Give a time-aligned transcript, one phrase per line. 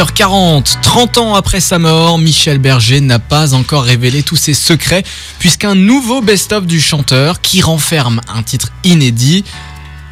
[0.00, 5.04] 8h40, 30 ans après sa mort, Michel Berger n'a pas encore révélé tous ses secrets,
[5.38, 9.44] puisqu'un nouveau best-of du chanteur, qui renferme un titre inédit,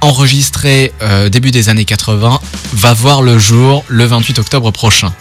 [0.00, 2.40] enregistré euh, début des années 80,
[2.74, 5.12] va voir le jour le 28 octobre prochain.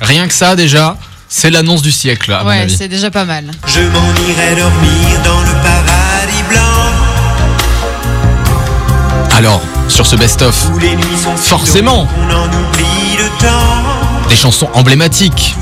[0.00, 0.96] Rien que ça déjà,
[1.28, 3.50] c'est l'annonce du siècle, à Ouais, c'est déjà pas mal.
[3.66, 7.03] Je m'en irai dormir dans le paradis blanc
[9.34, 10.68] Alors, sur ce best-of,
[11.36, 12.06] Forcément.
[14.28, 15.54] des chansons emblématiques.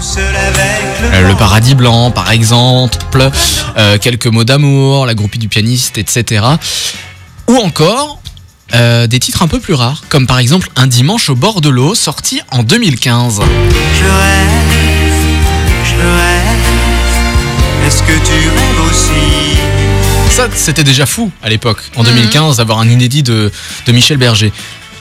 [1.12, 2.98] Le, Euh, paradis blanc, par exemple,
[3.76, 6.44] euh, quelques mots d'amour, la groupie du pianiste, etc.
[7.48, 8.20] Ou encore
[8.74, 11.68] euh, des titres un peu plus rares, comme par exemple Un dimanche au bord de
[11.68, 13.40] l'eau, sorti en 2015.
[13.40, 14.48] Je rêve,
[15.84, 17.86] je rêve.
[17.86, 19.41] Est-ce que tu rêves aussi?
[20.42, 22.08] Ça, c'était déjà fou à l'époque, en Mhm.
[22.08, 23.52] 2015, d'avoir un inédit de,
[23.86, 24.52] de Michel Berger.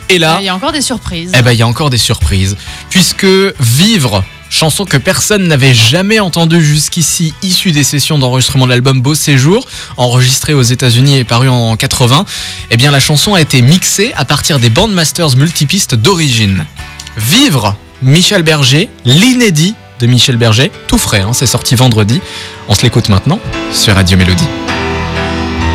[0.07, 1.31] Et là, Il y a encore des surprises.
[1.35, 2.57] eh ben, il y a encore des surprises.
[2.91, 3.25] Puisque
[3.59, 9.15] Vivre, chanson que personne n'avait jamais entendue jusqu'ici, issue des sessions d'enregistrement de l'album Beau
[9.15, 9.65] Séjour,
[9.97, 12.25] enregistrée aux États-Unis et parue en 80,
[12.69, 16.65] eh bien la chanson a été mixée à partir des bandmasters multipistes d'origine.
[17.17, 22.21] Vivre, Michel Berger, l'inédit de Michel Berger, tout frais, hein, c'est sorti vendredi.
[22.67, 23.39] On se l'écoute maintenant
[23.73, 24.47] sur Radio Mélodie.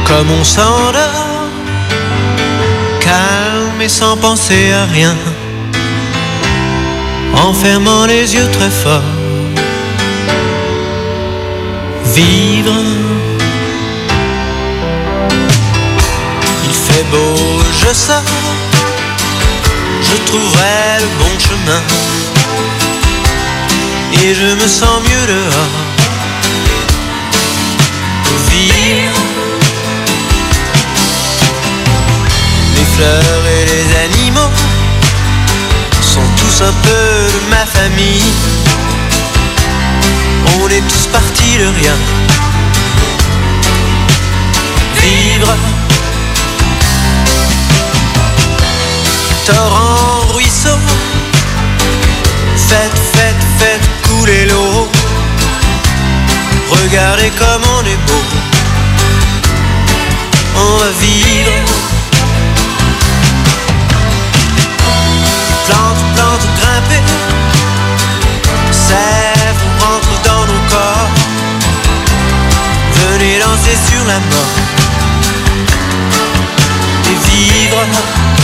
[0.08, 1.50] Comme on s'endort,
[3.00, 5.16] calme et sans penser à rien,
[7.34, 9.12] en fermant les yeux très fort.
[12.14, 12.80] Vivre,
[16.64, 18.22] il fait beau, je sors,
[20.08, 21.82] je trouverai le bon chemin,
[24.22, 25.84] et je me sens mieux dehors.
[28.50, 29.25] Vivre.
[33.06, 34.50] Fleurs et les animaux
[36.00, 38.32] sont tous un peu de ma famille.
[40.60, 41.96] On est tous partis de rien.
[45.02, 45.54] Vivre.
[49.46, 50.78] Torrent, ruisseau.
[52.68, 54.88] Faites, faites, faites couler l'eau.
[56.70, 58.24] Regardez comme on est beau.
[60.56, 61.35] On va vivre.
[74.06, 74.54] La mort.
[77.10, 78.35] Et vivre.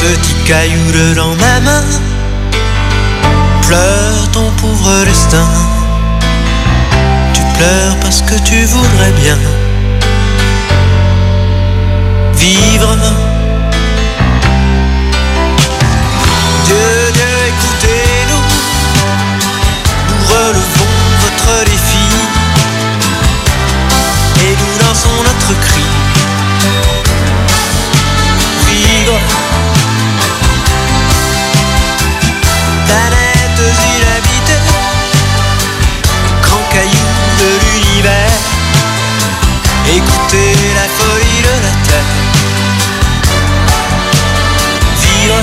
[0.00, 1.84] Petit caillou dans ma main.
[3.66, 5.46] Pleure ton pauvre destin.
[7.34, 9.38] Tu pleures parce que tu voudrais bien
[40.32, 40.44] La de
[41.60, 42.04] la.
[45.00, 45.36] Vivre.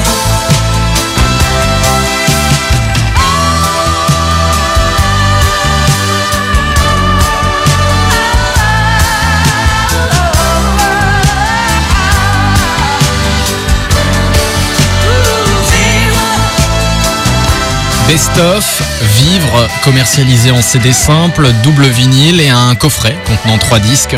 [18.08, 18.82] Best of,
[19.18, 24.16] Vivre, commercialisé en CD simple, double vinyle et un coffret contenant trois disques.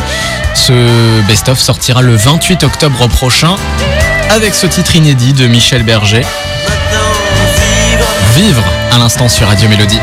[0.56, 3.56] Ce best of sortira le 28 octobre prochain
[4.30, 6.22] avec ce titre inédit de Michel Berger.
[8.36, 10.00] Vivre, à l'instant sur Radio Mélodie.